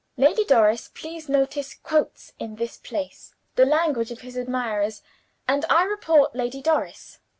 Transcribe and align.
(Lady 0.17 0.43
Doris, 0.43 0.87
please 0.95 1.29
notice, 1.29 1.75
quotes 1.75 2.33
in 2.39 2.55
this 2.55 2.75
place 2.75 3.35
the 3.53 3.67
language 3.67 4.09
of 4.09 4.21
his 4.21 4.35
admirers; 4.35 5.03
and 5.47 5.63
I 5.69 5.83
report 5.83 6.35
Lady 6.35 6.59
Doris.) 6.59 7.19